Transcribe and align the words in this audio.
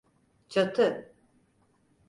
Çatı! 0.49 1.13